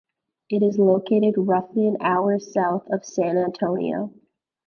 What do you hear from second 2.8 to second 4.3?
of San Antonio.